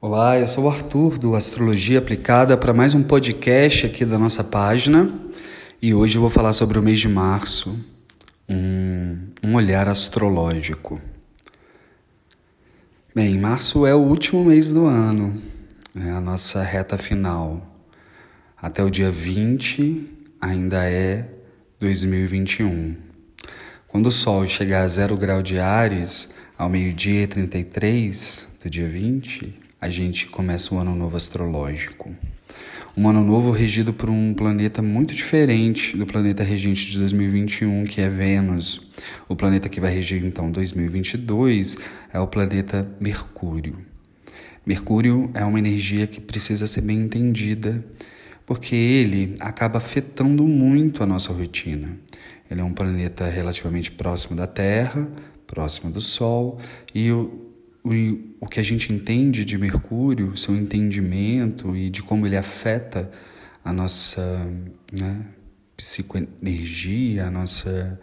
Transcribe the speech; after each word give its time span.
Olá, 0.00 0.38
eu 0.38 0.46
sou 0.46 0.62
o 0.62 0.68
Arthur 0.68 1.18
do 1.18 1.34
Astrologia 1.34 1.98
Aplicada 1.98 2.56
para 2.56 2.72
mais 2.72 2.94
um 2.94 3.02
podcast 3.02 3.84
aqui 3.84 4.04
da 4.04 4.16
nossa 4.16 4.44
página 4.44 5.12
e 5.82 5.92
hoje 5.92 6.16
eu 6.16 6.20
vou 6.20 6.30
falar 6.30 6.52
sobre 6.52 6.78
o 6.78 6.82
mês 6.82 7.00
de 7.00 7.08
março, 7.08 7.76
um, 8.48 9.18
um 9.42 9.56
olhar 9.56 9.88
astrológico. 9.88 11.00
Bem, 13.12 13.40
março 13.40 13.84
é 13.84 13.92
o 13.92 13.98
último 13.98 14.44
mês 14.44 14.72
do 14.72 14.86
ano, 14.86 15.42
é 15.96 16.10
a 16.10 16.20
nossa 16.20 16.62
reta 16.62 16.96
final. 16.96 17.60
Até 18.56 18.84
o 18.84 18.90
dia 18.90 19.10
20 19.10 20.28
ainda 20.40 20.88
é 20.88 21.28
2021. 21.80 22.94
Quando 23.88 24.06
o 24.06 24.12
Sol 24.12 24.46
chegar 24.46 24.84
a 24.84 24.88
zero 24.88 25.16
grau 25.16 25.42
de 25.42 25.58
Ares, 25.58 26.34
ao 26.56 26.68
meio-dia 26.68 27.24
e 27.24 27.26
33 27.26 28.46
do 28.62 28.70
dia 28.70 28.88
20, 28.88 29.66
a 29.80 29.88
gente 29.88 30.26
começa 30.26 30.74
um 30.74 30.78
ano 30.80 30.94
novo 30.94 31.16
astrológico. 31.16 32.10
Um 32.96 33.08
ano 33.08 33.22
novo 33.22 33.52
regido 33.52 33.92
por 33.92 34.10
um 34.10 34.34
planeta 34.34 34.82
muito 34.82 35.14
diferente 35.14 35.96
do 35.96 36.04
planeta 36.04 36.42
regente 36.42 36.86
de 36.86 36.98
2021, 36.98 37.84
que 37.84 38.00
é 38.00 38.08
Vênus. 38.08 38.90
O 39.28 39.36
planeta 39.36 39.68
que 39.68 39.80
vai 39.80 39.94
regir 39.94 40.24
então 40.24 40.50
2022 40.50 41.76
é 42.12 42.18
o 42.18 42.26
planeta 42.26 42.90
Mercúrio. 43.00 43.78
Mercúrio 44.66 45.30
é 45.32 45.44
uma 45.44 45.60
energia 45.60 46.08
que 46.08 46.20
precisa 46.20 46.66
ser 46.66 46.80
bem 46.80 46.98
entendida, 46.98 47.82
porque 48.44 48.74
ele 48.74 49.34
acaba 49.38 49.78
afetando 49.78 50.42
muito 50.42 51.02
a 51.02 51.06
nossa 51.06 51.32
rotina. 51.32 51.96
Ele 52.50 52.60
é 52.60 52.64
um 52.64 52.72
planeta 52.72 53.28
relativamente 53.28 53.92
próximo 53.92 54.34
da 54.34 54.46
Terra, 54.46 55.08
próximo 55.46 55.92
do 55.92 56.00
Sol, 56.00 56.60
e 56.92 57.12
o 57.12 57.47
o, 58.40 58.46
que 58.46 58.60
a 58.60 58.62
gente 58.62 58.92
entende 58.92 59.44
de 59.44 59.56
Mercúrio, 59.56 60.36
seu 60.36 60.54
entendimento 60.56 61.76
e 61.76 61.90
de 61.90 62.02
como 62.02 62.26
ele 62.26 62.36
afeta 62.36 63.10
a 63.64 63.72
nossa 63.72 64.46
né, 64.92 65.24
psicoenergia, 65.76 67.26
a 67.26 67.30
nossa, 67.30 68.00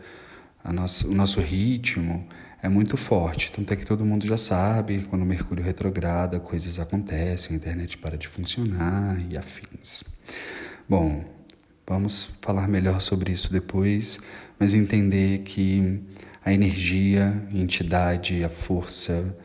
a 0.63 0.71
nossa, 0.71 1.07
o 1.07 1.13
nosso 1.13 1.41
ritmo, 1.41 2.27
é 2.61 2.69
muito 2.69 2.97
forte. 2.97 3.51
Tanto 3.51 3.71
é 3.73 3.75
que 3.75 3.85
todo 3.85 4.05
mundo 4.05 4.25
já 4.25 4.37
sabe, 4.37 5.05
quando 5.09 5.25
Mercúrio 5.25 5.63
retrograda, 5.63 6.39
coisas 6.39 6.79
acontecem, 6.79 7.53
a 7.53 7.55
internet 7.55 7.97
para 7.97 8.17
de 8.17 8.27
funcionar 8.27 9.17
e 9.29 9.37
afins. 9.37 10.03
Bom, 10.87 11.23
vamos 11.87 12.29
falar 12.41 12.67
melhor 12.67 13.01
sobre 13.01 13.31
isso 13.31 13.51
depois, 13.51 14.19
mas 14.59 14.73
entender 14.73 15.39
que 15.39 15.99
a 16.43 16.53
energia, 16.53 17.33
a 17.51 17.57
entidade, 17.57 18.43
a 18.43 18.49
força, 18.49 19.35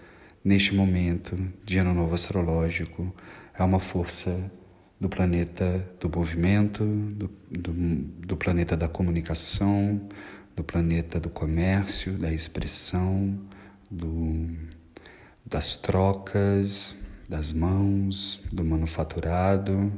neste 0.44 0.74
momento 0.74 1.38
de 1.64 1.78
ano 1.78 1.94
novo 1.94 2.14
astrológico 2.14 3.14
é 3.58 3.62
uma 3.62 3.80
força 3.80 4.50
do 5.00 5.08
planeta 5.08 5.84
do 6.00 6.08
movimento, 6.08 6.84
do, 6.84 7.30
do, 7.50 7.72
do, 8.26 8.36
planeta 8.36 8.76
da 8.76 8.86
comunicação, 8.86 10.08
do 10.54 10.62
planeta 10.62 11.18
do 11.18 11.30
comércio, 11.30 12.12
da 12.14 12.32
expressão, 12.32 13.38
do, 13.90 14.46
das 15.46 15.76
trocas, 15.76 16.94
das 17.28 17.52
mãos, 17.52 18.42
do 18.52 18.62
manufaturado, 18.62 19.90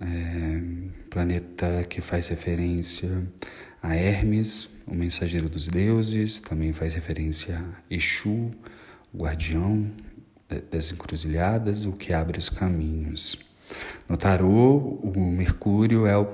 é, 0.00 0.62
planeta 1.10 1.84
que 1.88 2.00
faz 2.00 2.28
referência 2.28 3.10
a 3.82 3.94
Hermes, 3.94 4.70
o 4.86 4.94
mensageiro 4.94 5.48
dos 5.48 5.68
deuses, 5.68 6.40
também 6.40 6.72
faz 6.72 6.94
referência 6.94 7.58
a 7.58 7.94
Exu, 7.94 8.52
guardião 9.14 9.90
das 10.70 10.90
encruzilhadas, 10.90 11.84
o 11.84 11.92
que 11.92 12.12
abre 12.12 12.38
os 12.38 12.48
caminhos. 12.48 13.38
No 14.08 14.16
tarô, 14.16 14.76
o 15.02 15.30
Mercúrio 15.30 16.06
é, 16.06 16.16
o, 16.16 16.26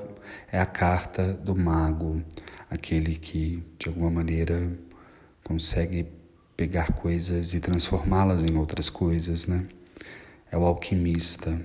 é 0.53 0.61
a 0.61 0.67
carta 0.67 1.33
do 1.33 1.57
mago, 1.57 2.23
aquele 2.71 3.17
que 3.17 3.63
de 3.79 3.89
alguma 3.89 4.11
maneira 4.11 4.71
consegue 5.43 6.07
pegar 6.57 6.93
coisas 6.93 7.53
e 7.53 7.61
transformá-las 7.61 8.45
em 8.45 8.57
outras 8.57 8.89
coisas, 8.89 9.47
né? 9.47 9.67
É 10.51 10.57
o 10.57 10.65
alquimista, 10.65 11.61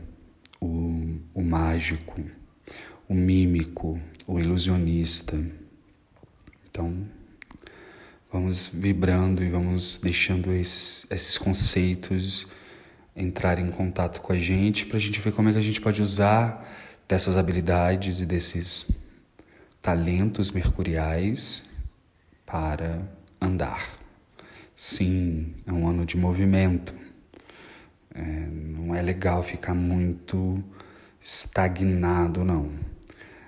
o, 0.59 1.19
o 1.33 1.44
mágico, 1.44 2.19
o 3.07 3.13
mímico, 3.13 4.00
o 4.25 4.39
ilusionista. 4.39 5.39
Então, 6.69 6.91
Vamos 8.31 8.67
vibrando 8.67 9.44
e 9.44 9.50
vamos 9.50 9.97
deixando 9.97 10.53
esses, 10.53 11.09
esses 11.09 11.35
conceitos 11.35 12.45
entrarem 13.16 13.66
em 13.66 13.72
contato 13.72 14.22
com 14.22 14.31
a 14.31 14.38
gente 14.38 14.85
para 14.85 14.97
a 14.97 15.00
gente 15.00 15.19
ver 15.19 15.34
como 15.34 15.50
é 15.50 15.51
que 15.51 15.57
a 15.57 15.63
gente 15.63 15.81
pode 15.81 16.00
usar 16.00 16.63
dessas 17.07 17.38
habilidades 17.38 18.19
e 18.19 18.28
desses 18.28 18.85
talentos 19.81 20.51
mercuriais 20.51 21.63
para 22.45 23.01
andar. 23.41 23.97
Sim, 24.78 25.51
é 25.66 25.73
um 25.73 25.88
ano 25.88 26.06
de 26.06 26.16
movimento. 26.16 26.94
É, 28.13 28.22
não 28.22 28.94
é 28.94 29.01
legal 29.01 29.41
ficar 29.41 29.73
muito 29.73 30.63
estagnado, 31.19 32.45
não. 32.45 32.69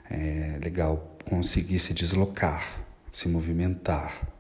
É 0.09 0.57
legal 0.59 0.97
conseguir 1.23 1.77
se 1.77 1.93
deslocar, 1.93 2.65
se 3.11 3.27
movimentar 3.27 4.30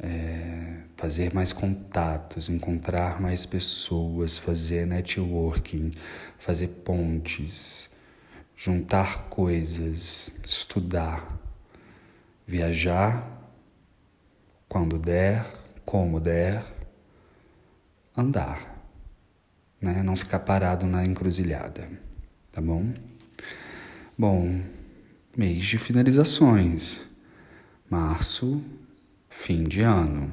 é, 0.00 0.76
fazer 0.96 1.32
mais 1.34 1.52
contatos, 1.52 2.48
encontrar 2.48 3.20
mais 3.20 3.46
pessoas, 3.46 4.38
fazer 4.38 4.86
networking, 4.86 5.92
fazer 6.38 6.68
pontes, 6.84 7.90
juntar 8.56 9.28
coisas, 9.28 10.32
estudar, 10.44 11.26
viajar 12.46 13.26
quando 14.68 14.98
der, 14.98 15.46
como 15.84 16.20
der, 16.20 16.64
andar, 18.16 18.76
né? 19.80 20.02
Não 20.02 20.16
ficar 20.16 20.40
parado 20.40 20.86
na 20.86 21.04
encruzilhada, 21.04 21.88
tá 22.52 22.60
bom? 22.60 22.92
Bom, 24.18 24.62
mês 25.36 25.64
de 25.64 25.78
finalizações. 25.78 27.00
Março, 27.88 28.60
fim 29.36 29.64
de 29.64 29.82
ano. 29.82 30.30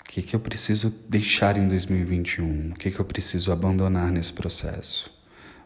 O 0.00 0.04
que, 0.12 0.22
que 0.22 0.34
eu 0.34 0.40
preciso 0.40 0.92
deixar 1.08 1.56
em 1.56 1.68
2021? 1.68 2.72
O 2.72 2.74
que, 2.74 2.90
que 2.90 2.98
eu 2.98 3.04
preciso 3.04 3.52
abandonar 3.52 4.10
nesse 4.10 4.32
processo? 4.32 5.08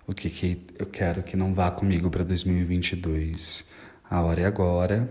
O 0.06 0.12
que, 0.12 0.28
que 0.28 0.60
eu 0.78 0.84
quero 0.84 1.22
que 1.22 1.36
não 1.36 1.54
vá 1.54 1.70
comigo 1.70 2.10
para 2.10 2.22
2022? 2.22 3.64
A 4.10 4.20
hora 4.20 4.42
é 4.42 4.44
agora. 4.44 5.08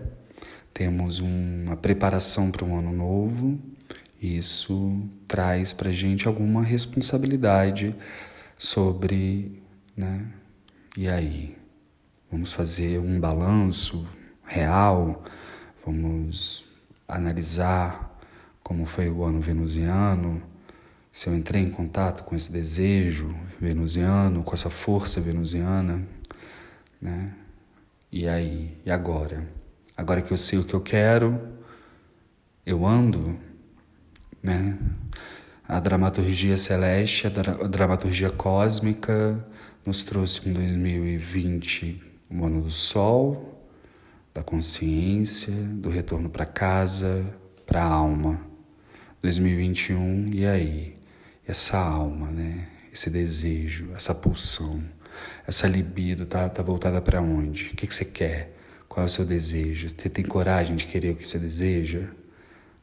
Temos 0.72 1.18
uma 1.18 1.76
preparação 1.76 2.52
para 2.52 2.64
um 2.64 2.78
ano 2.78 2.92
novo. 2.92 3.58
Isso 4.22 5.02
traz 5.26 5.72
para 5.72 5.90
gente 5.90 6.28
alguma 6.28 6.62
responsabilidade 6.62 7.92
sobre, 8.56 9.60
né? 9.96 10.24
E 10.96 11.08
aí? 11.08 11.56
Vamos 12.30 12.52
fazer 12.52 13.00
um 13.00 13.18
balanço 13.18 14.08
real? 14.46 15.24
Vamos 15.84 16.73
analisar 17.08 18.12
como 18.62 18.86
foi 18.86 19.10
o 19.10 19.22
ano 19.24 19.40
venusiano, 19.40 20.42
se 21.12 21.28
eu 21.28 21.36
entrei 21.36 21.62
em 21.62 21.70
contato 21.70 22.24
com 22.24 22.34
esse 22.34 22.50
desejo 22.50 23.32
venusiano, 23.60 24.42
com 24.42 24.52
essa 24.52 24.70
força 24.70 25.20
venusiana, 25.20 26.02
né? 27.00 27.32
E 28.10 28.26
aí, 28.26 28.76
e 28.84 28.90
agora? 28.90 29.46
Agora 29.96 30.22
que 30.22 30.32
eu 30.32 30.38
sei 30.38 30.58
o 30.58 30.64
que 30.64 30.74
eu 30.74 30.80
quero, 30.80 31.38
eu 32.66 32.86
ando, 32.86 33.38
né? 34.42 34.76
A 35.68 35.78
dramaturgia 35.78 36.56
celeste, 36.58 37.26
a, 37.26 37.30
dra 37.30 37.52
a 37.52 37.68
dramaturgia 37.68 38.30
cósmica 38.30 39.38
nos 39.86 40.02
trouxe 40.02 40.48
em 40.48 40.52
2020 40.52 42.02
o 42.30 42.44
ano 42.44 42.62
do 42.62 42.70
Sol, 42.70 43.53
da 44.34 44.42
consciência, 44.42 45.54
do 45.54 45.88
retorno 45.88 46.28
para 46.28 46.44
casa, 46.44 47.24
para 47.64 47.82
a 47.82 47.86
alma. 47.86 48.40
2021, 49.22 50.34
e 50.34 50.44
aí? 50.44 50.96
Essa 51.46 51.78
alma, 51.78 52.30
né? 52.30 52.66
Esse 52.92 53.08
desejo, 53.08 53.92
essa 53.94 54.14
pulsão, 54.14 54.82
essa 55.46 55.68
libido 55.68 56.26
tá, 56.26 56.48
tá 56.48 56.62
voltada 56.62 57.00
para 57.00 57.22
onde? 57.22 57.68
O 57.68 57.76
que, 57.76 57.86
que 57.86 57.94
você 57.94 58.04
quer? 58.04 58.52
Qual 58.88 59.04
é 59.04 59.06
o 59.06 59.10
seu 59.10 59.24
desejo? 59.24 59.88
Você 59.88 60.08
tem 60.08 60.24
coragem 60.24 60.76
de 60.76 60.86
querer 60.86 61.12
o 61.12 61.16
que 61.16 61.26
você 61.26 61.38
deseja? 61.38 62.08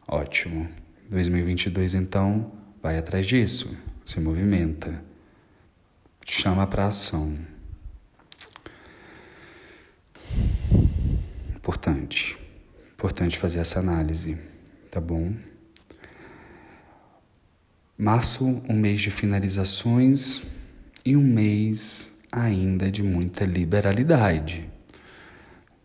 Ótimo. 0.08 0.68
2022, 1.10 1.96
então, 1.96 2.52
vai 2.82 2.98
atrás 2.98 3.26
disso. 3.26 3.78
Se 4.06 4.20
movimenta. 4.20 5.02
Chama 6.26 6.66
para 6.66 6.88
ação. 6.88 7.38
Importante. 11.92 12.38
Importante 12.94 13.38
fazer 13.38 13.60
essa 13.60 13.80
análise, 13.80 14.38
tá 14.90 15.02
bom? 15.02 15.34
Março, 17.98 18.46
um 18.70 18.74
mês 18.74 19.02
de 19.02 19.12
finalizações 19.12 20.42
e 21.06 21.18
um 21.18 21.24
mês 21.24 22.12
ainda 22.32 22.90
de 22.90 23.04
muita 23.04 23.46
liberalidade. 23.46 24.70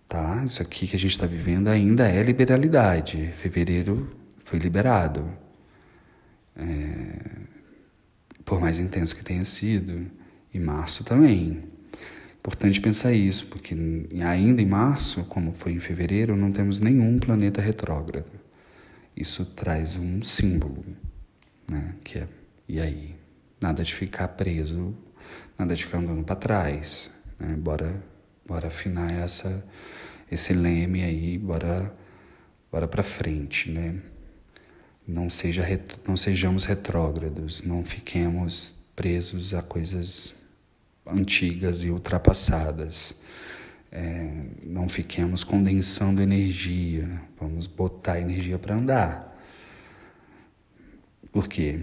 Tá? 0.09 0.45
Isso 0.45 0.63
aqui 0.63 0.87
que 0.87 0.95
a 0.95 0.99
gente 0.99 1.11
está 1.11 1.27
vivendo 1.27 1.69
ainda 1.69 2.09
é 2.09 2.23
liberalidade. 2.23 3.33
Fevereiro 3.37 4.09
foi 4.45 4.59
liberado. 4.61 5.29
É... 6.57 7.47
Por 8.45 8.61
mais 8.61 8.79
intenso 8.79 9.17
que 9.17 9.25
tenha 9.25 9.45
sido. 9.45 10.07
E 10.55 10.61
março 10.61 11.03
também. 11.03 11.76
Importante 12.47 12.81
pensar 12.81 13.13
isso, 13.13 13.47
porque 13.47 13.75
ainda 14.25 14.63
em 14.63 14.67
março, 14.67 15.25
como 15.25 15.53
foi 15.53 15.73
em 15.73 15.81
fevereiro, 15.81 16.37
não 16.37 16.53
temos 16.53 16.79
nenhum 16.79 17.19
planeta 17.19 17.61
retrógrado. 17.61 18.31
Isso 19.17 19.45
traz 19.45 19.97
um 19.97 20.23
símbolo 20.23 20.85
né? 21.69 21.95
Que 22.05 22.19
é, 22.19 22.29
e 22.69 22.81
aí? 22.81 23.15
Nada 23.61 23.83
de 23.83 23.95
ficar 23.95 24.29
preso, 24.29 24.95
nada 25.59 25.75
de 25.75 25.85
ficar 25.85 25.99
andando 25.99 26.25
para 26.25 26.37
trás, 26.37 27.11
né? 27.39 27.55
Bora, 27.57 27.95
bora 28.47 28.69
afinar 28.69 29.13
essa, 29.13 29.65
esse 30.31 30.53
leme 30.53 31.03
aí, 31.03 31.39
bora, 31.39 31.93
bora 32.71 32.87
para 32.87 33.03
frente, 33.03 33.71
né? 33.71 34.01
Não, 35.07 35.31
seja, 35.31 35.65
não 36.07 36.17
sejamos 36.17 36.65
retrógrados, 36.65 37.63
não 37.63 37.85
fiquemos 37.85 38.75
presos 38.95 39.55
a 39.55 39.63
coisas 39.63 40.35
antigas 41.07 41.83
e 41.83 41.91
ultrapassadas. 41.91 43.15
É, 43.91 44.45
não 44.65 44.89
fiquemos 44.89 45.43
condensando 45.45 46.21
energia, 46.21 47.09
vamos 47.41 47.67
botar 47.67 48.21
energia 48.21 48.59
para 48.59 48.75
andar. 48.75 49.35
Porque 51.33 51.81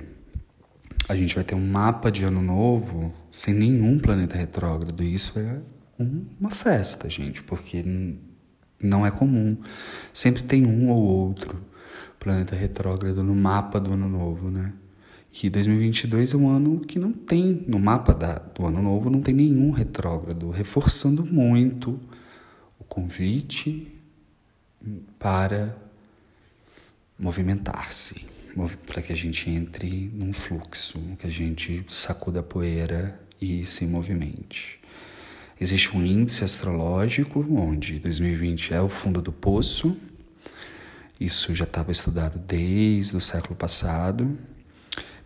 a 1.07 1.15
gente 1.15 1.35
vai 1.35 1.43
ter 1.43 1.55
um 1.55 1.65
mapa 1.65 2.11
de 2.11 2.23
ano 2.23 2.41
novo 2.41 3.13
sem 3.31 3.53
nenhum 3.53 3.97
planeta 3.99 4.37
retrógrado. 4.37 5.03
E 5.03 5.13
isso 5.13 5.39
é 5.39 5.59
uma 6.39 6.51
festa, 6.51 7.09
gente, 7.09 7.41
porque 7.43 7.83
não 8.81 9.05
é 9.05 9.11
comum. 9.11 9.57
Sempre 10.13 10.43
tem 10.43 10.65
um 10.65 10.89
ou 10.89 11.01
outro 11.01 11.57
planeta 12.19 12.55
retrógrado 12.55 13.23
no 13.23 13.35
mapa 13.35 13.79
do 13.79 13.93
ano 13.93 14.07
novo, 14.07 14.49
né? 14.49 14.73
E 15.41 15.49
2022 15.49 16.33
é 16.33 16.37
um 16.37 16.49
ano 16.49 16.79
que 16.81 16.99
não 16.99 17.11
tem, 17.11 17.63
no 17.67 17.79
mapa 17.79 18.13
da, 18.13 18.35
do 18.35 18.65
ano 18.65 18.81
novo, 18.81 19.09
não 19.09 19.21
tem 19.21 19.33
nenhum 19.33 19.71
retrógrado, 19.71 20.51
reforçando 20.51 21.25
muito 21.25 21.99
o 22.79 22.83
convite 22.83 23.87
para 25.17 25.75
movimentar-se 27.17 28.33
para 28.85 29.01
que 29.01 29.11
a 29.11 29.15
gente 29.15 29.49
entre 29.49 30.11
num 30.13 30.31
fluxo, 30.31 30.99
que 31.19 31.25
a 31.25 31.29
gente 31.29 31.83
sacuda 31.89 32.41
a 32.41 32.43
poeira 32.43 33.19
e 33.41 33.65
se 33.65 33.85
movimente. 33.85 34.79
Existe 35.59 35.95
um 35.95 36.05
índice 36.05 36.43
astrológico 36.43 37.45
onde 37.49 37.97
2020 37.99 38.73
é 38.73 38.81
o 38.81 38.89
fundo 38.89 39.21
do 39.21 39.31
poço. 39.31 39.97
Isso 41.19 41.55
já 41.55 41.63
estava 41.63 41.91
estudado 41.91 42.37
desde 42.37 43.15
o 43.15 43.21
século 43.21 43.55
passado. 43.55 44.37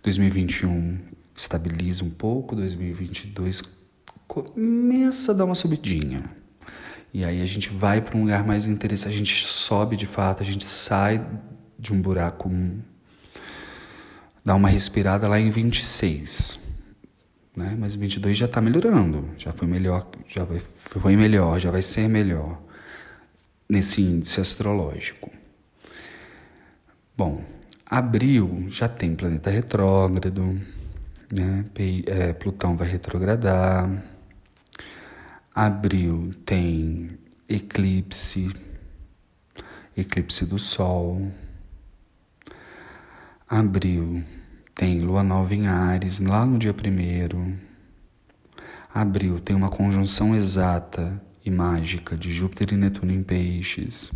2021 0.07 0.99
estabiliza 1.35 2.05
um 2.05 2.09
pouco, 2.09 2.55
2022 2.55 3.61
começa 4.25 5.33
a 5.33 5.35
dar 5.35 5.43
uma 5.43 5.53
subidinha. 5.53 6.23
E 7.13 7.25
aí 7.25 7.41
a 7.41 7.45
gente 7.45 7.69
vai 7.69 7.99
para 7.99 8.15
um 8.15 8.21
lugar 8.21 8.47
mais 8.47 8.65
interessante, 8.65 9.13
a 9.13 9.17
gente 9.17 9.45
sobe 9.45 9.97
de 9.97 10.05
fato, 10.05 10.41
a 10.41 10.45
gente 10.45 10.63
sai 10.63 11.21
de 11.77 11.91
um 11.91 12.01
buraco 12.01 12.49
dá 14.45 14.55
uma 14.55 14.69
respirada 14.69 15.27
lá 15.27 15.37
em 15.37 15.51
26. 15.51 16.57
Né? 17.53 17.75
Mas 17.77 17.93
22 17.95 18.37
já 18.37 18.45
está 18.45 18.61
melhorando, 18.61 19.27
já 19.37 19.51
foi 19.51 19.67
melhor, 19.67 20.07
já 20.29 20.47
foi 20.77 21.17
melhor, 21.17 21.59
já 21.59 21.69
vai 21.69 21.81
ser 21.81 22.07
melhor 22.07 22.57
nesse 23.67 24.01
índice 24.01 24.39
astrológico. 24.39 25.29
Bom, 27.17 27.56
abril 27.89 28.67
já 28.69 28.87
tem 28.87 29.15
planeta 29.15 29.49
retrógrado, 29.49 30.59
né? 31.31 31.65
É, 32.05 32.33
Plutão 32.33 32.75
vai 32.75 32.87
retrogradar. 32.87 33.89
Abril 35.53 36.33
tem 36.45 37.17
eclipse, 37.49 38.53
eclipse 39.95 40.45
do 40.45 40.59
Sol. 40.59 41.31
Abril 43.49 44.23
tem 44.75 44.99
lua 44.99 45.23
nova 45.23 45.55
em 45.55 45.67
Ares, 45.67 46.19
lá 46.19 46.45
no 46.45 46.59
dia 46.59 46.73
primeiro. 46.73 47.57
Abril 48.93 49.39
tem 49.39 49.55
uma 49.55 49.69
conjunção 49.69 50.35
exata 50.35 51.21
e 51.45 51.49
mágica 51.49 52.15
de 52.17 52.33
Júpiter 52.33 52.73
e 52.73 52.77
Netuno 52.77 53.11
em 53.11 53.23
Peixes, 53.23 54.11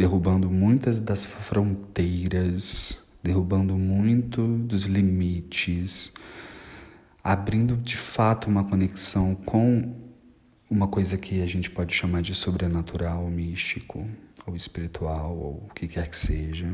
derrubando 0.00 0.48
muitas 0.48 0.98
das 0.98 1.26
fronteiras, 1.26 2.96
derrubando 3.22 3.76
muito 3.76 4.42
dos 4.60 4.84
limites, 4.84 6.10
abrindo 7.22 7.76
de 7.76 7.98
fato 7.98 8.48
uma 8.48 8.64
conexão 8.64 9.34
com 9.34 9.94
uma 10.70 10.88
coisa 10.88 11.18
que 11.18 11.42
a 11.42 11.46
gente 11.46 11.68
pode 11.68 11.94
chamar 11.94 12.22
de 12.22 12.34
sobrenatural, 12.34 13.28
místico, 13.28 14.08
ou 14.46 14.56
espiritual, 14.56 15.36
ou 15.36 15.66
o 15.68 15.74
que 15.74 15.86
quer 15.86 16.08
que 16.08 16.16
seja. 16.16 16.72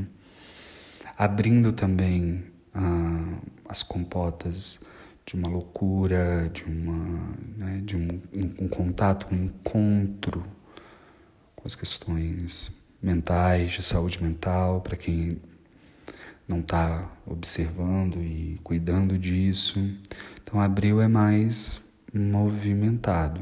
Abrindo 1.19 1.73
também 1.73 2.44
ah, 2.73 3.38
as 3.69 3.82
compotas 3.82 4.78
de 5.26 5.34
uma 5.34 5.49
loucura, 5.49 6.49
de, 6.55 6.62
uma, 6.62 7.34
né, 7.56 7.82
de 7.84 7.96
um, 7.96 8.20
um, 8.61 8.69
contato, 8.69 9.26
um 9.34 9.46
encontro 9.46 10.44
com 11.56 11.67
as 11.67 11.75
questões 11.75 12.86
mentais, 13.06 13.73
de 13.73 13.82
saúde 13.82 14.23
mental, 14.23 14.81
para 14.81 14.97
quem 14.97 15.41
não 16.49 16.58
está 16.58 17.08
observando 17.26 18.17
e 18.17 18.58
cuidando 18.64 19.17
disso. 19.17 19.79
Então, 20.43 20.61
abril 20.61 21.00
é 21.00 21.08
mais 21.08 21.81
movimentado. 22.12 23.41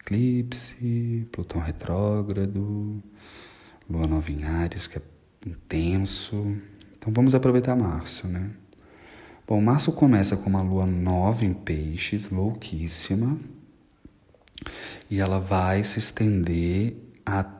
Eclipse, 0.00 1.28
Plutão 1.32 1.60
retrógrado, 1.60 3.02
Lua 3.88 4.06
nova 4.06 4.30
em 4.30 4.44
Ares, 4.44 4.86
que 4.86 4.98
é 4.98 5.02
intenso. 5.46 6.56
Então 6.96 7.12
vamos 7.12 7.34
aproveitar 7.34 7.76
março, 7.76 8.26
né? 8.26 8.50
Bom, 9.46 9.60
março 9.60 9.92
começa 9.92 10.36
com 10.36 10.50
uma 10.50 10.62
lua 10.62 10.86
nova 10.86 11.44
em 11.44 11.54
peixes, 11.54 12.30
louquíssima, 12.30 13.38
e 15.08 15.20
ela 15.20 15.38
vai 15.38 15.84
se 15.84 16.00
estender 16.00 16.96
até 17.24 17.55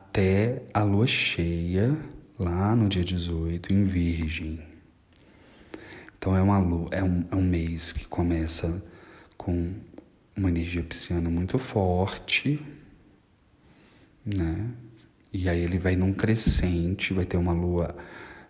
a 0.73 0.81
lua 0.81 1.05
cheia, 1.05 1.95
lá 2.39 2.75
no 2.75 2.89
dia 2.89 3.03
18, 3.03 3.71
em 3.71 3.83
Virgem. 3.83 4.59
Então 6.17 6.35
é, 6.35 6.41
uma 6.41 6.57
lua, 6.57 6.89
é, 6.91 7.03
um, 7.03 7.23
é 7.31 7.35
um 7.35 7.43
mês 7.43 7.91
que 7.91 8.03
começa 8.05 8.83
com 9.37 9.73
uma 10.35 10.49
energia 10.49 10.81
pisciana 10.81 11.29
muito 11.29 11.59
forte, 11.59 12.59
né? 14.25 14.71
E 15.31 15.47
aí 15.47 15.59
ele 15.59 15.77
vai 15.77 15.95
num 15.95 16.11
crescente, 16.11 17.13
vai 17.13 17.25
ter 17.25 17.37
uma 17.37 17.53
lua 17.53 17.95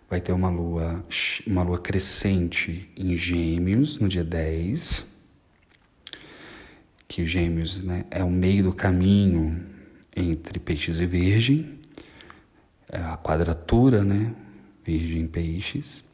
vai 0.08 0.22
ter 0.22 0.32
uma 0.32 0.48
lua, 0.48 1.04
uma 1.46 1.62
lua 1.62 1.78
crescente 1.78 2.88
em 2.96 3.14
Gêmeos 3.14 3.98
no 3.98 4.08
dia 4.08 4.24
10. 4.24 5.04
Que 7.06 7.26
Gêmeos 7.26 7.82
né, 7.82 8.06
é 8.10 8.24
o 8.24 8.30
meio 8.30 8.64
do 8.64 8.72
caminho 8.72 9.67
entre 10.18 10.58
Peixes 10.58 11.00
e 11.00 11.06
Virgem. 11.06 11.78
É 12.90 12.98
a 12.98 13.16
quadratura, 13.16 14.02
né? 14.02 14.34
Virgem 14.84 15.26
Peixes. 15.26 16.04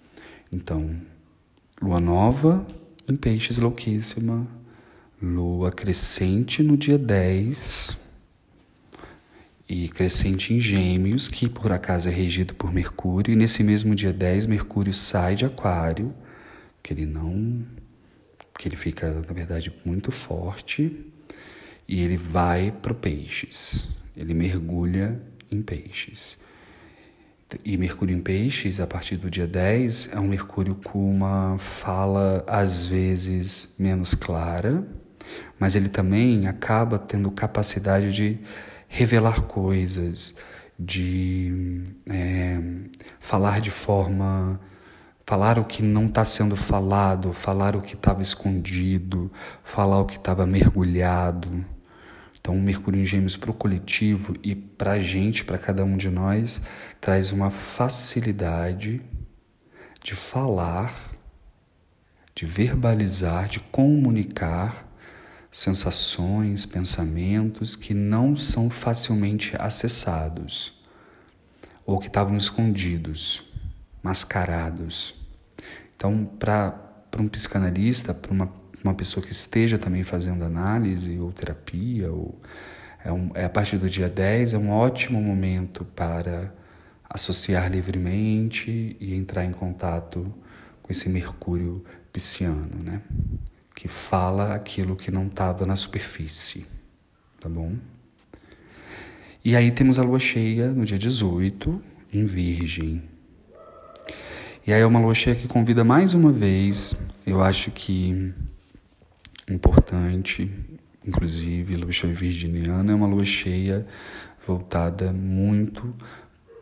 Então, 0.53 0.95
lua 1.81 2.01
nova 2.01 2.67
em 3.09 3.17
Peixes 3.17 3.57
louquíssima. 3.59 4.47
Lua 5.23 5.71
crescente 5.71 6.63
no 6.63 6.77
dia 6.77 6.99
10 6.99 7.97
e 9.69 9.89
crescente 9.89 10.53
em 10.53 10.61
Gêmeos, 10.61 11.29
que 11.29 11.49
por 11.49 11.73
acaso 11.73 12.09
é 12.09 12.13
regido 12.13 12.55
por 12.55 12.73
Mercúrio, 12.73 13.33
e 13.33 13.37
nesse 13.37 13.63
mesmo 13.63 13.95
dia 13.95 14.13
10 14.13 14.47
Mercúrio 14.47 14.93
sai 14.93 15.37
de 15.37 15.47
Aquário, 15.47 16.13
que 16.83 16.93
ele 16.93 17.07
não 17.07 17.65
que 18.59 18.69
ele 18.69 18.77
fica, 18.77 19.11
na 19.11 19.33
verdade, 19.33 19.73
muito 19.85 20.13
forte, 20.13 21.13
e 21.89 22.01
ele 22.01 22.17
vai 22.17 22.71
para 22.71 22.95
Peixes. 22.95 23.89
Ele 24.17 24.35
mergulha 24.35 25.21
em 25.51 25.63
Peixes. 25.63 26.39
E 27.65 27.77
Mercúrio 27.77 28.17
em 28.17 28.21
Peixes, 28.21 28.81
a 28.81 28.87
partir 28.87 29.17
do 29.17 29.31
dia 29.31 29.47
10, 29.47 30.11
é 30.13 30.19
um 30.19 30.27
Mercúrio 30.27 30.75
com 30.75 30.99
uma 30.99 31.57
fala 31.59 32.43
às 32.47 32.87
vezes 32.87 33.75
menos 33.79 34.15
clara, 34.15 34.85
mas 35.59 35.77
ele 35.77 35.89
também 35.89 36.49
acaba 36.49 36.99
tendo 36.99 37.31
capacidade 37.31 38.13
de 38.13 38.39
revelar 38.89 39.43
coisas, 39.43 40.35
de 40.79 41.85
é, 42.09 42.59
falar 43.21 43.61
de 43.61 43.71
forma 43.71 44.59
falar 45.27 45.59
o 45.59 45.65
que 45.65 45.83
não 45.83 46.07
está 46.07 46.25
sendo 46.25 46.55
falado, 46.55 47.33
falar 47.33 47.75
o 47.75 47.81
que 47.81 47.95
estava 47.95 48.21
escondido, 48.21 49.31
falar 49.63 50.01
o 50.01 50.05
que 50.05 50.17
estava 50.17 50.45
mergulhado. 50.47 51.65
Então, 52.45 52.59
o 52.59 52.61
Mercúrio 52.61 53.01
em 53.01 53.07
Gêmeos 53.07 53.39
para 53.39 53.51
o 53.51 53.55
coletivo 53.55 54.35
e 54.43 54.55
para 54.55 54.93
a 54.93 55.01
gente, 55.01 55.43
para 55.43 55.57
cada 55.57 55.83
um 55.83 55.97
de 55.97 56.11
nós, 56.11 56.61
traz 57.01 57.33
uma 57.33 57.51
facilidade 57.51 59.01
de 60.03 60.15
falar, 60.15 60.95
de 62.35 62.45
verbalizar, 62.45 63.49
de 63.49 63.61
comunicar 63.61 64.87
sensações, 65.51 66.67
pensamentos 66.67 67.75
que 67.75 67.95
não 67.95 68.37
são 68.37 68.69
facilmente 68.69 69.57
acessados 69.59 70.85
ou 71.87 71.99
que 71.99 72.09
estavam 72.09 72.37
escondidos, 72.37 73.43
mascarados. 74.03 75.15
Então, 75.97 76.27
para 76.39 76.75
um 77.19 77.27
psicanalista, 77.27 78.13
para 78.13 78.33
uma, 78.33 78.53
uma 78.85 78.95
pessoa 78.95 79.25
que 79.25 79.33
esteja 79.33 79.79
também 79.79 80.05
fazendo 80.05 80.45
análise 80.45 81.19
ou 81.19 81.33
terapia, 81.33 82.13
ou, 82.13 82.39
é, 83.03 83.11
um, 83.11 83.31
é 83.35 83.47
a 83.47 83.49
partir 83.49 83.79
do 83.79 83.89
dia 83.89 84.09
10, 84.09 84.53
é 84.53 84.59
um 84.59 84.71
ótimo 84.71 85.21
momento 85.21 85.85
para 85.97 86.53
associar 87.09 87.71
livremente 87.71 88.97
e 89.01 89.15
entrar 89.15 89.45
em 89.45 89.53
contato 89.53 90.33
com 90.83 90.93
esse 90.93 91.09
Mercúrio 91.09 91.83
pisciano, 92.13 92.83
né? 92.83 93.01
que 93.75 93.89
fala 93.89 94.55
aquilo 94.55 94.97
que 94.97 95.11
não 95.11 95.27
estava 95.27 95.67
na 95.67 95.77
superfície, 95.77 96.67
tá 97.41 97.49
bom? 97.49 97.73
E 99.45 99.55
aí 99.55 99.71
temos 99.71 99.99
a 99.99 100.03
lua 100.03 100.19
cheia 100.19 100.69
no 100.69 100.87
dia 100.87 100.99
18, 100.99 101.83
em 102.13 102.25
Virgem. 102.25 103.03
E 104.67 104.73
aí 104.73 104.81
é 104.81 104.87
uma 104.87 105.01
lua 105.01 105.15
cheia 105.15 105.37
que 105.37 105.47
convida 105.47 105.85
mais 105.85 106.15
uma 106.15 106.33
vez, 106.33 106.97
eu 107.27 107.43
acho 107.43 107.71
que 107.71 108.33
importante, 109.49 110.51
inclusive, 111.07 111.77
lua 111.77 111.93
cheia 111.93 112.15
virginiana 112.15 112.93
é 112.93 112.95
uma 112.95 113.07
lua 113.07 113.25
cheia 113.25 113.87
voltada 114.47 115.13
muito 115.13 115.95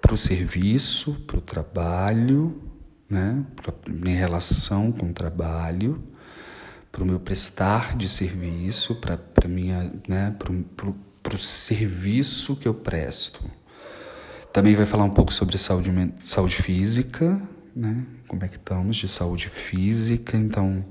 para 0.01 0.15
o 0.15 0.19
serviço, 0.19 1.15
para 1.27 1.39
o 1.39 1.41
trabalho, 1.41 2.61
né? 3.09 3.45
em 4.05 4.15
relação 4.15 4.91
com 4.91 5.11
o 5.11 5.13
trabalho, 5.13 6.03
para 6.91 7.03
o 7.03 7.07
meu 7.07 7.21
prestar 7.21 7.97
de 7.97 8.09
serviço, 8.09 8.97
para 8.97 9.49
minha, 9.49 9.91
né, 10.07 10.35
para 10.39 11.35
o 11.35 11.39
serviço 11.39 12.57
que 12.57 12.69
eu 12.69 12.75
presto. 12.75 13.43
Também 14.53 14.75
vai 14.75 14.85
falar 14.85 15.05
um 15.05 15.11
pouco 15.11 15.33
sobre 15.33 15.57
saúde, 15.57 15.91
saúde 16.23 16.57
física, 16.57 17.41
né? 17.75 18.05
Como 18.29 18.45
é 18.45 18.49
que 18.49 18.57
estamos 18.57 18.99
de 18.99 19.09
saúde 19.09 19.49
física, 19.49 20.37
então, 20.37 20.85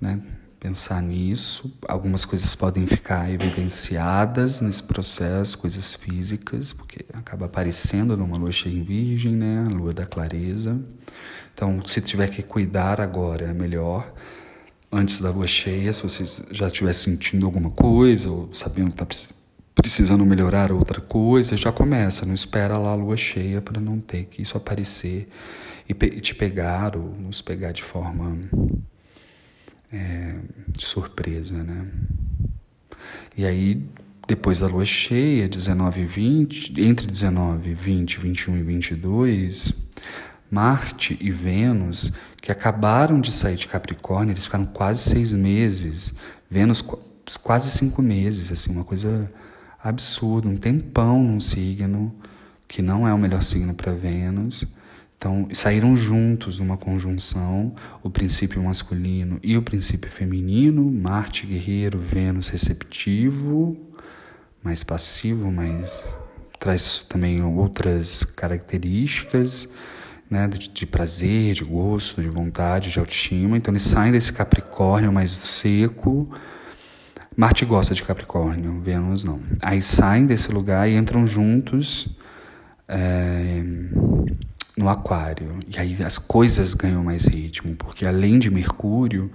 né? 0.00 0.20
Pensar 0.60 1.00
nisso. 1.00 1.72
Algumas 1.88 2.26
coisas 2.26 2.54
podem 2.54 2.86
ficar 2.86 3.30
evidenciadas 3.30 4.60
nesse 4.60 4.82
processo, 4.82 5.56
coisas 5.56 5.94
físicas, 5.94 6.74
porque 6.74 7.06
acaba 7.14 7.46
aparecendo 7.46 8.14
numa 8.14 8.36
lua 8.36 8.52
cheia 8.52 8.76
em 8.76 8.82
virgem, 8.82 9.32
né? 9.32 9.66
A 9.66 9.74
lua 9.74 9.94
da 9.94 10.04
clareza. 10.04 10.78
Então, 11.54 11.84
se 11.86 12.02
tiver 12.02 12.28
que 12.28 12.42
cuidar 12.42 13.00
agora, 13.00 13.46
é 13.46 13.52
melhor 13.54 14.12
antes 14.92 15.20
da 15.20 15.30
lua 15.30 15.46
cheia, 15.46 15.92
se 15.92 16.02
você 16.02 16.24
já 16.50 16.66
estiver 16.66 16.92
sentindo 16.92 17.46
alguma 17.46 17.70
coisa 17.70 18.30
ou 18.30 18.52
sabendo 18.52 18.92
que 18.92 19.02
está 19.02 19.26
precisando 19.74 20.26
melhorar 20.26 20.72
outra 20.72 21.00
coisa, 21.00 21.56
já 21.56 21.72
começa, 21.72 22.26
não 22.26 22.34
espera 22.34 22.76
lá 22.76 22.90
a 22.90 22.94
lua 22.94 23.16
cheia 23.16 23.62
para 23.62 23.80
não 23.80 23.98
ter 23.98 24.24
que 24.24 24.42
isso 24.42 24.56
aparecer 24.56 25.26
e 25.88 25.94
te 26.20 26.34
pegar 26.34 26.96
ou 26.96 27.14
nos 27.14 27.40
pegar 27.40 27.72
de 27.72 27.82
forma 27.82 28.36
é, 29.92 30.34
de 30.68 30.86
surpresa, 30.86 31.54
né? 31.62 31.86
E 33.36 33.44
aí, 33.44 33.82
depois 34.26 34.60
da 34.60 34.66
lua 34.66 34.84
cheia, 34.84 35.48
19 35.48 36.00
e 36.00 36.04
20, 36.06 36.80
entre 36.82 37.06
19, 37.06 37.74
20, 37.74 38.20
21 38.20 38.56
e 38.58 38.62
22, 38.62 39.72
Marte 40.50 41.16
e 41.20 41.30
Vênus 41.30 42.12
que 42.40 42.50
acabaram 42.50 43.20
de 43.20 43.32
sair 43.32 43.56
de 43.56 43.66
Capricórnio, 43.66 44.32
eles 44.32 44.44
ficaram 44.44 44.66
quase 44.66 45.02
seis 45.02 45.32
meses, 45.32 46.14
Vênus 46.50 46.82
quase 47.42 47.70
cinco 47.70 48.00
meses, 48.00 48.50
assim, 48.50 48.72
uma 48.72 48.84
coisa 48.84 49.30
absurda, 49.82 50.48
um 50.48 50.56
tempão 50.56 51.22
num 51.22 51.40
signo 51.40 52.14
que 52.66 52.80
não 52.82 53.06
é 53.06 53.12
o 53.12 53.18
melhor 53.18 53.42
signo 53.42 53.74
para 53.74 53.92
Vênus. 53.92 54.64
Então, 55.20 55.46
saíram 55.52 55.94
juntos 55.94 56.60
numa 56.60 56.78
conjunção 56.78 57.74
o 58.02 58.08
princípio 58.08 58.62
masculino 58.62 59.38
e 59.42 59.54
o 59.54 59.60
princípio 59.60 60.10
feminino, 60.10 60.90
Marte 60.90 61.44
guerreiro, 61.44 61.98
Vênus 61.98 62.48
receptivo, 62.48 63.76
mais 64.64 64.82
passivo, 64.82 65.52
mas 65.52 66.06
traz 66.58 67.02
também 67.02 67.42
outras 67.42 68.24
características 68.24 69.68
né, 70.30 70.48
de, 70.48 70.70
de, 70.70 70.86
prazer, 70.86 71.52
de 71.52 71.64
gosto, 71.64 72.22
de 72.22 72.28
vontade, 72.30 72.90
de 72.90 72.98
autoestima. 72.98 73.58
Então 73.58 73.72
eles 73.72 73.82
saem 73.82 74.12
desse 74.12 74.32
Capricórnio 74.32 75.12
mais 75.12 75.32
seco. 75.32 76.34
Marte 77.36 77.66
gosta 77.66 77.94
de 77.94 78.02
Capricórnio, 78.02 78.80
Vênus 78.80 79.22
não. 79.22 79.38
Aí 79.60 79.82
saem 79.82 80.24
desse 80.24 80.50
lugar 80.50 80.88
e 80.88 80.96
entram 80.96 81.26
juntos 81.26 82.08
é, 82.88 83.62
no 84.80 84.88
Aquário. 84.88 85.60
E 85.68 85.78
aí 85.78 85.96
as 86.02 86.18
coisas 86.18 86.74
ganham 86.74 87.04
mais 87.04 87.26
ritmo, 87.26 87.76
porque 87.76 88.06
além 88.06 88.38
de 88.38 88.50
Mercúrio, 88.50 89.30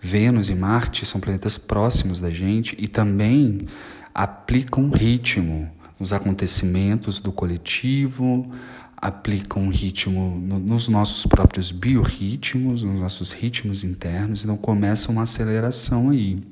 Vênus 0.00 0.48
e 0.48 0.54
Marte 0.54 1.04
são 1.04 1.20
planetas 1.20 1.58
próximos 1.58 2.18
da 2.18 2.30
gente 2.30 2.74
e 2.78 2.88
também 2.88 3.68
aplicam 4.14 4.90
ritmo 4.90 5.70
nos 6.00 6.12
acontecimentos 6.12 7.20
do 7.20 7.30
coletivo, 7.30 8.50
aplicam 8.96 9.68
ritmo 9.68 10.38
no, 10.40 10.58
nos 10.58 10.88
nossos 10.88 11.26
próprios 11.26 11.70
biorritmos, 11.70 12.82
nos 12.82 12.98
nossos 12.98 13.32
ritmos 13.32 13.84
internos, 13.84 14.42
então 14.42 14.56
começa 14.56 15.12
uma 15.12 15.22
aceleração 15.22 16.10
aí. 16.10 16.42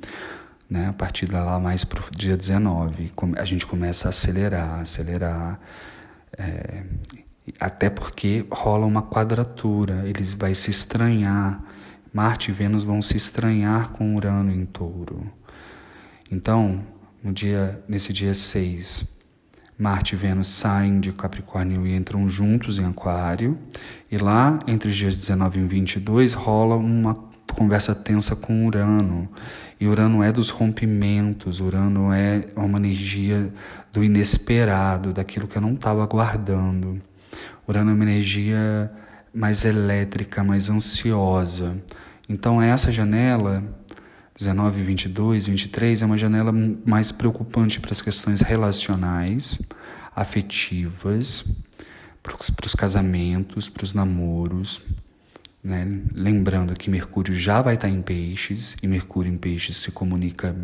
Né? 0.68 0.88
A 0.88 0.92
partir 0.92 1.26
da 1.26 1.42
lá 1.42 1.58
mais 1.58 1.84
para 1.84 2.00
o 2.00 2.16
dia 2.16 2.36
19, 2.36 3.12
a 3.36 3.44
gente 3.44 3.64
começa 3.64 4.08
a 4.08 4.10
acelerar, 4.10 4.80
acelerar, 4.80 5.58
é, 6.36 6.82
até 7.60 7.90
porque 7.90 8.44
rola 8.50 8.86
uma 8.86 9.02
quadratura, 9.02 10.04
eles 10.06 10.32
vai 10.32 10.54
se 10.54 10.70
estranhar, 10.70 11.62
Marte 12.12 12.50
e 12.50 12.54
Vênus 12.54 12.84
vão 12.84 13.02
se 13.02 13.16
estranhar 13.16 13.90
com 13.90 14.14
Urano 14.14 14.52
em 14.52 14.64
touro. 14.64 15.26
Então, 16.30 16.80
no 17.22 17.32
dia, 17.32 17.82
nesse 17.88 18.12
dia 18.12 18.32
6, 18.32 19.04
Marte 19.76 20.14
e 20.14 20.16
Vênus 20.16 20.46
saem 20.46 21.00
de 21.00 21.12
Capricórnio 21.12 21.86
e 21.86 21.94
entram 21.94 22.28
juntos 22.28 22.78
em 22.78 22.84
Aquário. 22.84 23.58
E 24.10 24.16
lá, 24.16 24.58
entre 24.68 24.88
os 24.88 24.94
dias 24.94 25.16
19 25.16 25.58
e 25.58 25.66
22, 25.66 26.34
rola 26.34 26.76
uma 26.76 27.14
conversa 27.52 27.94
tensa 27.94 28.36
com 28.36 28.66
Urano. 28.66 29.28
E 29.80 29.88
Urano 29.88 30.22
é 30.22 30.30
dos 30.30 30.50
rompimentos, 30.50 31.58
Urano 31.58 32.12
é 32.12 32.46
uma 32.56 32.78
energia 32.78 33.52
do 33.92 34.04
inesperado, 34.04 35.12
daquilo 35.12 35.48
que 35.48 35.56
eu 35.56 35.62
não 35.62 35.74
estava 35.74 36.02
aguardando. 36.04 37.02
Urano 37.66 37.90
é 37.90 37.94
uma 37.94 38.04
energia 38.04 38.90
mais 39.34 39.64
elétrica, 39.64 40.44
mais 40.44 40.68
ansiosa. 40.68 41.76
Então, 42.28 42.60
essa 42.60 42.92
janela 42.92 43.62
19, 44.36 44.82
22, 44.82 45.46
23 45.46 46.02
é 46.02 46.06
uma 46.06 46.18
janela 46.18 46.52
mais 46.84 47.12
preocupante 47.12 47.78
para 47.80 47.92
as 47.92 48.02
questões 48.02 48.40
relacionais, 48.40 49.60
afetivas, 50.14 51.44
para 52.22 52.66
os 52.66 52.74
casamentos, 52.74 53.68
para 53.68 53.84
os 53.84 53.94
namoros. 53.94 54.80
Né? 55.62 55.86
Lembrando 56.12 56.74
que 56.74 56.90
Mercúrio 56.90 57.34
já 57.34 57.62
vai 57.62 57.76
estar 57.76 57.88
em 57.88 58.02
peixes, 58.02 58.76
e 58.82 58.86
Mercúrio 58.86 59.32
em 59.32 59.38
peixes 59.38 59.76
se 59.76 59.90
comunica 59.90 60.54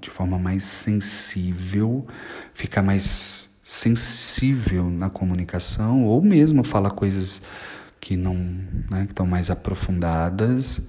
de 0.00 0.10
forma 0.10 0.38
mais 0.38 0.64
sensível, 0.64 2.06
fica 2.52 2.82
mais 2.82 3.53
sensível 3.64 4.90
na 4.90 5.08
comunicação, 5.08 6.04
ou 6.04 6.20
mesmo 6.20 6.62
fala 6.62 6.90
coisas 6.90 7.40
que 7.98 8.14
não 8.14 8.34
né, 8.90 9.06
que 9.06 9.12
estão 9.12 9.26
mais 9.26 9.50
aprofundadas. 9.50 10.82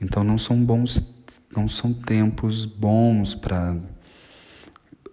Então 0.00 0.22
não 0.22 0.38
são 0.38 0.56
bons 0.64 1.12
não 1.54 1.66
são 1.66 1.92
tempos 1.92 2.64
bons 2.64 3.34
para 3.34 3.76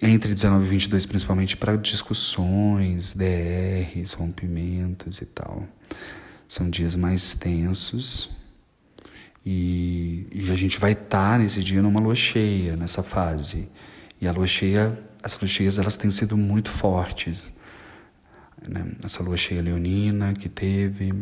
entre 0.02 0.34
19 0.34 0.66
e 0.66 0.70
22 0.70 1.06
principalmente 1.08 1.58
para 1.58 1.76
discussões, 1.76 3.16
DRs, 3.16 4.14
rompimentos 4.14 5.20
e 5.20 5.26
tal. 5.26 5.64
São 6.48 6.70
dias 6.70 6.96
mais 6.96 7.34
tensos 7.34 8.30
e, 9.44 10.28
e 10.32 10.52
a 10.52 10.56
gente 10.56 10.80
vai 10.80 10.92
estar 10.92 11.32
tá 11.32 11.38
nesse 11.40 11.64
dia 11.64 11.82
numa 11.82 12.00
lua 12.00 12.16
cheia, 12.16 12.76
nessa 12.76 13.02
fase. 13.02 13.68
E 14.22 14.28
a 14.28 14.32
lua 14.32 14.48
cheia, 14.48 14.98
as 15.22 15.38
luas 15.40 15.50
cheias 15.50 15.78
elas 15.78 15.98
têm 15.98 16.12
sido 16.12 16.38
muito 16.38 16.70
fortes. 16.70 17.54
Né? 18.68 18.86
Essa 19.04 19.24
lua 19.24 19.38
cheia 19.38 19.62
leonina 19.62 20.34
que 20.34 20.50
teve, 20.50 21.14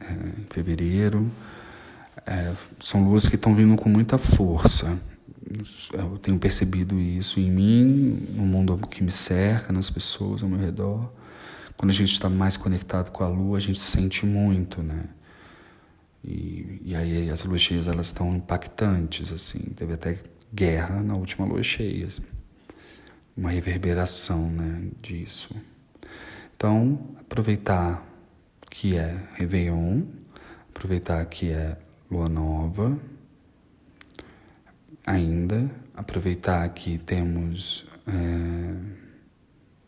é, 0.00 0.12
em 0.38 0.46
fevereiro. 0.50 1.30
É, 2.26 2.54
são 2.80 3.04
luas 3.04 3.28
que 3.28 3.36
estão 3.36 3.54
vindo 3.54 3.76
com 3.76 3.88
muita 3.88 4.18
força. 4.18 4.98
Eu 5.92 6.18
tenho 6.18 6.38
percebido 6.38 6.98
isso 7.00 7.40
em 7.40 7.50
mim, 7.50 8.28
no 8.34 8.44
mundo 8.44 8.76
que 8.86 9.02
me 9.02 9.10
cerca, 9.10 9.72
nas 9.72 9.90
pessoas 9.90 10.42
ao 10.42 10.48
meu 10.48 10.58
redor. 10.58 11.10
Quando 11.76 11.90
a 11.90 11.94
gente 11.94 12.12
está 12.12 12.28
mais 12.28 12.56
conectado 12.56 13.10
com 13.10 13.24
a 13.24 13.28
lua, 13.28 13.58
a 13.58 13.60
gente 13.60 13.80
sente 13.80 14.26
muito, 14.26 14.82
né? 14.82 15.04
E, 16.22 16.82
e 16.84 16.94
aí 16.94 17.30
as 17.30 17.42
luas 17.42 17.62
cheias 17.62 17.86
elas 17.86 18.06
estão 18.06 18.36
impactantes, 18.36 19.32
assim. 19.32 19.58
Teve 19.74 19.94
até 19.94 20.18
guerra 20.52 21.02
na 21.02 21.14
última 21.14 21.46
lua 21.46 21.62
cheia, 21.62 22.06
assim. 22.06 22.22
Uma 23.36 23.50
reverberação, 23.50 24.50
né, 24.50 24.90
disso. 25.02 25.54
Então, 26.56 27.16
aproveitar 27.20 28.04
que 28.70 28.96
é 28.96 29.16
Réveillon, 29.34 30.02
aproveitar 30.70 31.24
que 31.26 31.50
é 31.50 31.76
Lua 32.10 32.28
Nova, 32.28 32.98
ainda 35.06 35.70
aproveitar 35.94 36.68
que 36.70 36.98
temos 36.98 37.84
é, 38.06 38.74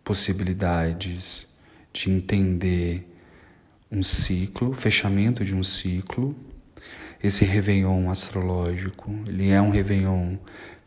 possibilidades 0.05 1.47
de 1.93 2.11
entender 2.11 3.07
um 3.91 4.03
ciclo, 4.03 4.75
fechamento 4.75 5.45
de 5.45 5.55
um 5.55 5.63
ciclo. 5.63 6.35
Esse 7.23 7.45
Réveillon 7.45 8.11
astrológico, 8.11 9.11
ele 9.29 9.51
é 9.51 9.61
um 9.61 9.71
Réveillon 9.71 10.37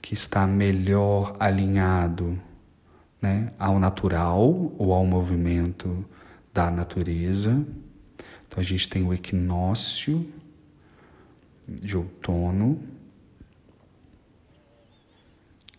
que 0.06 0.14
está 0.14 0.46
melhor 0.46 1.36
alinhado 1.40 2.40
né, 3.20 3.52
ao 3.58 3.80
natural 3.80 4.40
ou 4.78 4.94
ao 4.94 5.04
movimento 5.04 6.06
da 6.54 6.70
natureza. 6.70 7.50
Então 8.48 8.60
a 8.60 8.62
gente 8.62 8.88
tem 8.88 9.04
o 9.04 9.12
equinócio 9.12 10.32
de 11.68 11.98
outono. 11.98 12.80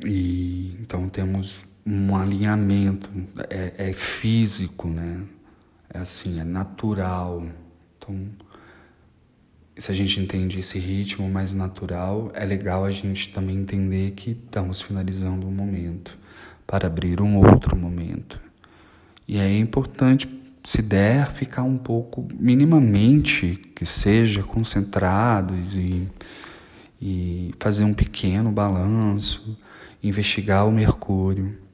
E 0.05 0.77
então 0.81 1.09
temos 1.09 1.65
um 1.87 2.17
alinhamento, 2.17 3.09
é, 3.49 3.91
é 3.91 3.93
físico, 3.93 4.89
né? 4.89 5.25
É 5.95 5.99
assim, 5.99 6.41
é 6.41 6.45
natural. 6.45 7.47
Então, 7.97 8.29
se 9.77 9.93
a 9.93 9.95
gente 9.95 10.21
entende 10.21 10.59
esse 10.59 10.79
ritmo 10.79 11.29
mais 11.29 11.53
natural, 11.53 12.31
é 12.35 12.45
legal 12.45 12.85
a 12.85 12.91
gente 12.91 13.33
também 13.33 13.57
entender 13.57 14.13
que 14.13 14.31
estamos 14.31 14.81
finalizando 14.81 15.47
um 15.47 15.51
momento 15.51 16.17
para 16.67 16.87
abrir 16.87 17.21
um 17.21 17.37
outro 17.37 17.77
momento. 17.77 18.41
E 19.29 19.39
é 19.39 19.59
importante, 19.59 20.29
se 20.65 20.81
der, 20.81 21.31
ficar 21.33 21.63
um 21.63 21.77
pouco, 21.77 22.27
minimamente, 22.39 23.57
que 23.75 23.85
seja, 23.85 24.43
concentrados 24.43 25.77
e, 25.77 26.09
e 27.01 27.55
fazer 27.59 27.85
um 27.85 27.95
pequeno 27.95 28.51
balanço, 28.51 29.59
investigar 30.03 30.67
o 30.67 30.73
Mercúrio 30.73 31.67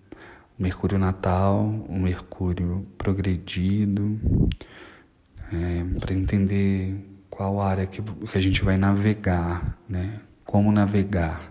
o 0.58 0.62
Mercúrio 0.62 0.98
natal, 0.98 1.64
o 1.88 1.98
Mercúrio 1.98 2.86
progredido, 2.98 4.18
é, 5.52 5.98
para 5.98 6.14
entender 6.14 6.94
qual 7.42 7.60
área 7.60 7.88
que, 7.88 8.00
que 8.00 8.38
a 8.38 8.40
gente 8.40 8.62
vai 8.62 8.76
navegar, 8.76 9.76
né? 9.88 10.20
Como 10.44 10.70
navegar 10.70 11.42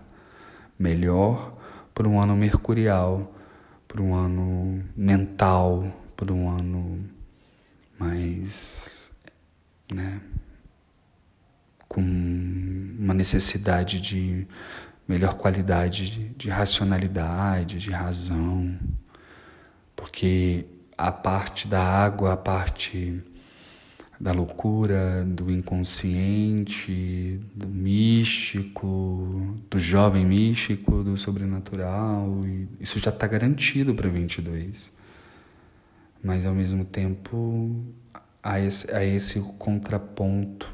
melhor 0.80 1.54
para 1.94 2.08
um 2.08 2.18
ano 2.18 2.34
mercurial, 2.34 3.30
para 3.90 4.02
um 4.02 4.16
ano 4.16 4.82
mental, 4.96 5.86
para 6.16 6.32
um 6.32 6.50
ano 6.50 6.98
mais, 8.00 9.12
né? 9.94 10.22
Com 11.90 12.00
uma 12.00 13.14
necessidade 13.14 14.00
de 14.00 14.48
melhor 15.06 15.34
qualidade 15.34 16.10
de, 16.10 16.30
de 16.30 16.50
racionalidade, 16.50 17.80
de 17.80 17.92
razão, 17.92 18.80
porque 19.94 20.64
a 20.98 21.12
parte 21.12 21.68
da 21.68 21.84
água, 21.84 22.32
a 22.32 22.38
parte 22.38 23.22
da 24.22 24.32
loucura, 24.32 25.26
do 25.26 25.52
inconsciente, 25.52 27.42
do 27.56 27.68
místico, 27.68 29.58
do 29.68 29.80
jovem 29.80 30.24
místico, 30.24 31.04
do 31.04 31.18
sobrenatural, 31.18 32.30
isso 32.80 33.00
já 33.00 33.10
está 33.10 33.26
garantido 33.26 33.96
para 33.96 34.08
22. 34.08 34.92
Mas 36.24 36.46
ao 36.46 36.54
mesmo 36.54 36.86
tempo 36.86 37.84
há 38.44 38.60
esse, 38.60 38.94
há 38.94 39.04
esse 39.04 39.40
contraponto 39.58 40.72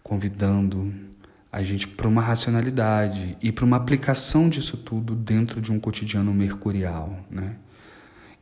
convidando 0.00 0.94
a 1.50 1.64
gente 1.64 1.88
para 1.88 2.06
uma 2.06 2.22
racionalidade 2.22 3.36
e 3.42 3.50
para 3.50 3.64
uma 3.64 3.76
aplicação 3.76 4.48
disso 4.48 4.76
tudo 4.76 5.16
dentro 5.16 5.60
de 5.60 5.72
um 5.72 5.80
cotidiano 5.80 6.32
mercurial, 6.32 7.18
né? 7.28 7.56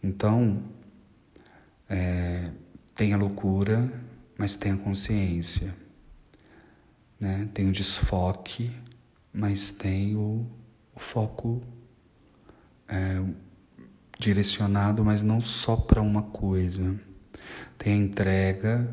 Então, 0.04 0.62
é, 1.88 2.50
tem 2.94 3.14
a 3.14 3.16
loucura, 3.16 3.90
mas 4.42 4.56
tem 4.56 4.72
a 4.72 4.76
consciência, 4.76 5.72
né? 7.20 7.48
Tem 7.54 7.68
o 7.68 7.72
desfoque, 7.72 8.72
mas 9.32 9.70
tem 9.70 10.16
o, 10.16 10.44
o 10.96 10.98
foco 10.98 11.62
é, 12.88 13.22
direcionado, 14.18 15.04
mas 15.04 15.22
não 15.22 15.40
só 15.40 15.76
para 15.76 16.02
uma 16.02 16.22
coisa. 16.22 16.92
Tem 17.78 17.92
a 17.92 17.96
entrega, 17.96 18.92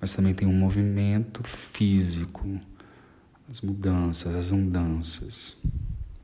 mas 0.00 0.12
também 0.12 0.34
tem 0.34 0.48
um 0.48 0.58
movimento 0.58 1.44
físico 1.44 2.60
as 3.48 3.60
mudanças, 3.60 4.34
as 4.34 4.50
andanças, 4.50 5.56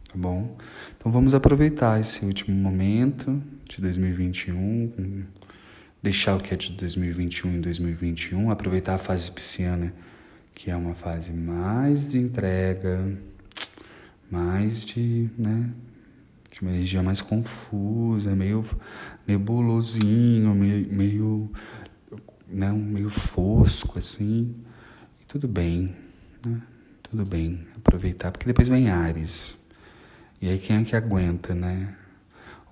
tá 0.08 0.16
bom? 0.16 0.58
Então 0.98 1.12
vamos 1.12 1.34
aproveitar 1.34 2.00
esse 2.00 2.24
último 2.24 2.56
momento 2.56 3.40
de 3.68 3.80
2021, 3.80 4.92
deixar 6.02 6.36
o 6.36 6.40
que 6.40 6.54
é 6.54 6.56
de 6.56 6.72
2021 6.72 7.56
em 7.56 7.60
2021, 7.60 8.50
aproveitar 8.50 8.94
a 8.94 8.98
fase 8.98 9.30
pisciana, 9.30 9.92
que 10.54 10.70
é 10.70 10.76
uma 10.76 10.94
fase 10.94 11.32
mais 11.32 12.08
de 12.08 12.18
entrega, 12.18 13.00
mais 14.30 14.80
de, 14.80 15.28
né, 15.38 15.70
de 16.52 16.62
uma 16.62 16.70
energia 16.70 17.02
mais 17.02 17.20
confusa, 17.20 18.34
meio 18.34 18.64
nebulosinho, 19.26 20.54
meio, 20.54 20.92
meio, 20.92 21.52
né, 22.48 22.72
meio 22.72 23.10
fosco 23.10 23.98
assim, 23.98 24.54
e 25.20 25.24
tudo 25.26 25.46
bem, 25.46 25.94
né? 26.44 26.60
Tudo 27.10 27.24
bem, 27.24 27.66
aproveitar, 27.76 28.30
porque 28.30 28.46
depois 28.46 28.68
vem 28.68 28.88
Ares. 28.88 29.56
E 30.40 30.48
aí 30.48 30.58
quem 30.58 30.76
é 30.76 30.84
que 30.84 30.94
aguenta, 30.94 31.52
né? 31.52 31.96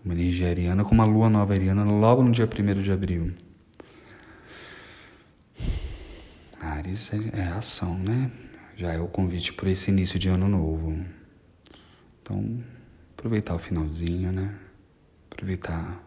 Uma 0.09 0.14
energia 0.14 0.49
ariana 0.49 0.83
com 0.87 0.94
uma 0.94 1.05
lua 1.05 1.29
nova 1.29 1.53
ariana 1.53 1.85
logo 1.85 2.23
no 2.23 2.33
dia 2.33 2.47
1 2.47 2.81
de 2.81 2.90
abril. 2.90 3.31
Ares 6.59 7.12
é, 7.12 7.40
é 7.40 7.42
ação, 7.49 7.99
né? 7.99 8.31
Já 8.75 8.94
é 8.94 8.99
o 8.99 9.07
convite 9.07 9.53
para 9.53 9.68
esse 9.68 9.90
início 9.90 10.18
de 10.18 10.31
ano 10.31 10.49
novo. 10.49 10.99
Então, 12.23 12.42
aproveitar 13.18 13.55
o 13.55 13.59
finalzinho, 13.59 14.33
né? 14.33 14.59
Aproveitar 15.31 16.03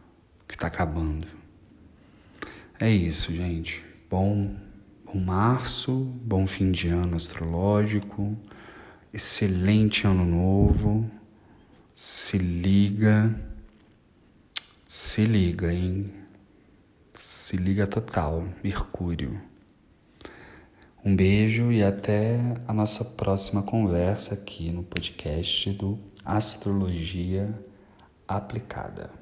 que 0.47 0.55
está 0.55 0.65
acabando. 0.65 1.27
É 2.79 2.89
isso, 2.89 3.31
gente. 3.31 3.83
Bom 4.09 4.51
Bom 5.05 5.19
março, 5.19 5.93
bom 6.25 6.47
fim 6.47 6.71
de 6.71 6.87
ano 6.87 7.17
astrológico, 7.17 8.35
excelente 9.13 10.07
ano 10.07 10.25
novo. 10.25 11.07
Se 11.93 12.39
liga, 12.39 13.29
se 14.93 15.23
liga, 15.23 15.73
hein? 15.73 16.11
Se 17.15 17.55
liga 17.55 17.87
total, 17.87 18.43
Mercúrio. 18.61 19.41
Um 21.05 21.15
beijo 21.15 21.71
e 21.71 21.81
até 21.81 22.37
a 22.67 22.73
nossa 22.73 23.05
próxima 23.05 23.63
conversa 23.63 24.33
aqui 24.33 24.69
no 24.69 24.83
podcast 24.83 25.71
do 25.71 25.97
Astrologia 26.25 27.57
Aplicada. 28.27 29.20